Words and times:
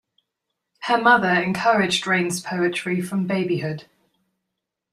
Her 0.79 0.99
mother 0.99 1.29
encouraged 1.29 2.07
Raine's 2.07 2.41
poetry 2.41 3.01
from 3.01 3.27
babyhood. 3.27 3.85